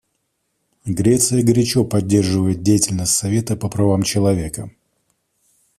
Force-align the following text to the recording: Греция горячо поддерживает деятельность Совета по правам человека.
Греция 0.87 1.43
горячо 1.43 1.85
поддерживает 1.85 2.63
деятельность 2.63 3.15
Совета 3.15 3.55
по 3.55 3.69
правам 3.69 4.01
человека. 4.01 4.71